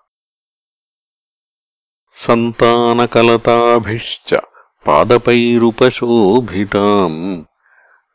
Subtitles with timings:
[2.12, 4.34] सन्तानकलताभिश्च
[4.86, 7.53] पादपैरुपशोभिताम्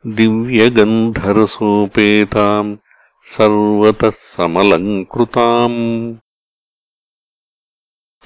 [0.06, 2.76] दिव्यगन्धरसोपेताम्
[3.36, 6.16] सर्वतः समलङ्कृताम्।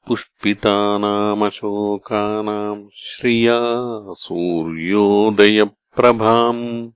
[0.07, 3.59] पुष्पितानामशोकानाम् श्रिया
[4.13, 6.91] सूर्योदयप्रभाम्।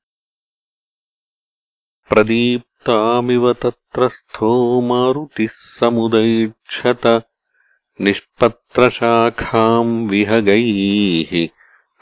[2.86, 7.24] प्रदीप्तामिव तत्रस्थो मारुतिः समुदैक्षत
[8.02, 11.48] निष्पत्रशाखाम् विहगैः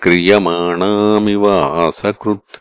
[0.03, 2.57] क्रियमाणामिवासकृत्।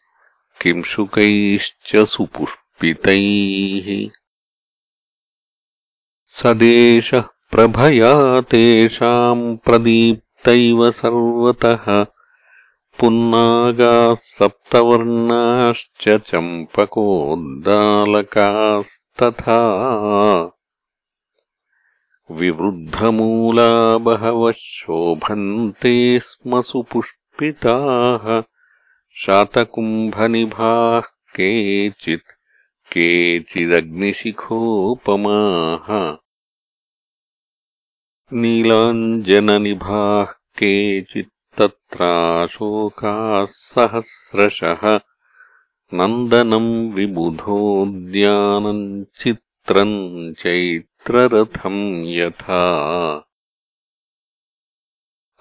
[0.61, 4.09] किंशुकैश्च सुपुष्पितैः।
[6.27, 12.05] सदेशः प्रभया तेषाम् प्रदीप्तैव सर्वतः
[12.99, 19.59] पुन्नागाः सप्तवर्णाश्च चम्पकोद्दालकास् तथा
[22.39, 23.71] विवृद्धमूला
[24.05, 25.93] बहवः शोभन्ते
[26.27, 28.25] स्म सुपुष्पिताः
[29.23, 32.33] शातकुम्भनिभाः केचित्
[32.93, 33.77] केचिदग्निशिखोपमाः
[38.41, 41.23] नीलाञ्जननिभाः केचित्तत्राशोकाः
[43.49, 44.83] सहस्रशः
[45.93, 53.25] नन्दनम् विबुधोद्यानम् चित्रम् चैत्ररथम् यथा।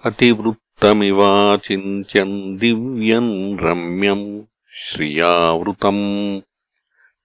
[0.05, 4.43] अतिवृत्तमिवाचिन्त्यम् दिव्यम् रम्यम्
[4.85, 6.41] श्रियावृतम्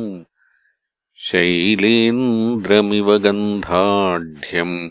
[1.24, 4.90] शैलेन्द्रमिव गन्धाढ्यम्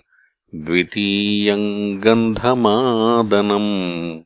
[0.55, 4.21] द्वितीयम् गन्धमादनम्।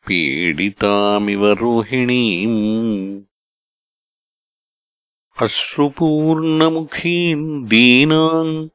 [0.08, 3.20] पीडितामिव रोहिणीम्।
[5.42, 8.68] अश्रुपूर्णमुखीम् दीनाम्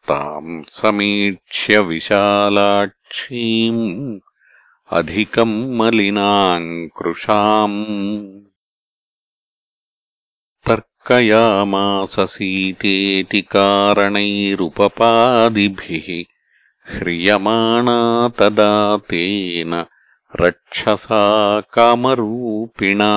[0.10, 4.20] ताम् समीक्ष्य विशालाक्षीम्
[4.92, 7.86] अधिकम् मलिनाम् कृशाम्
[11.10, 16.08] तर्कयामास सीतेति कारणैरुपपादिभिः
[16.94, 19.86] ह्रियमाणा तदा तेन
[20.42, 23.12] रक्षसा कामरूपिणा।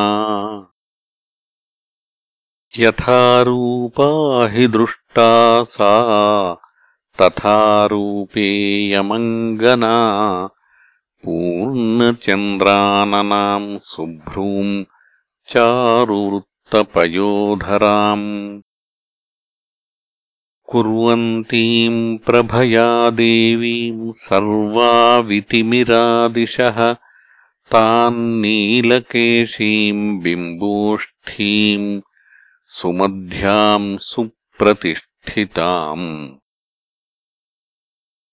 [2.78, 4.08] यथारूपा
[4.52, 5.92] हि दृष्टा सा
[7.20, 9.94] तथारूपेयमङ्गना
[11.24, 14.84] पूर्णचन्द्राननाम् शुभ्रूम्
[16.72, 18.60] चारुवृत्तपयोधराम्
[20.62, 26.96] कुर्वन्तीम् प्रभया देवीम् सर्वावितिमिरादिशः
[27.72, 32.00] तान्नीलकेशीम् बिम्बोष्ठीम्
[32.66, 36.28] सुमध्याम् सुप्रतिष्ठिताम्।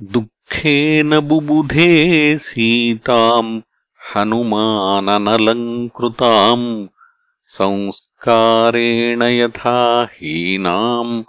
[0.01, 3.61] दुःखेन बुबुधे सीताम्
[4.15, 6.87] हनुमाननलङ्कृताम्।
[7.47, 11.23] संस्कारेण यथा हीनाम्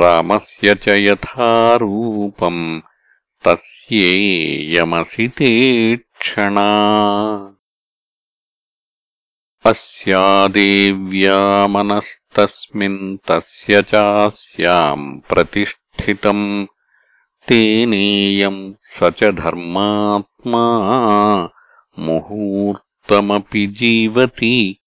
[0.00, 2.64] रामस्य च यथारूपम्
[3.44, 5.50] तस्येयमसि ते
[5.96, 6.70] क्षणा
[9.70, 11.38] अस्या देव्या
[11.74, 16.44] मनस्तस्मिन् तस्य चास्याम् प्रतिष्ठितम्
[17.48, 18.62] तेनेयम्
[18.96, 20.64] स च धर्मात्मा
[22.06, 24.79] मुहूर्तमपि जीवति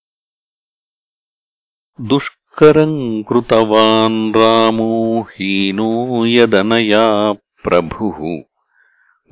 [2.01, 8.43] दुष्करम् कृतवान् रामो हीनो यदनया प्रभुः।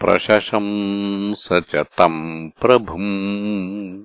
[0.00, 4.04] प्रशशंस च तम् प्रभुम्।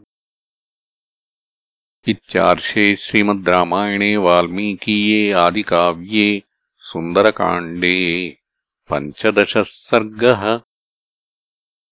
[2.08, 6.44] इत्यार्षे श्रीमद् रामायणे वाल्मीकीये आदिकाव्ये
[6.78, 8.41] सुन्दरकाण्डे।
[8.92, 10.44] पञ्चदशः सर्गः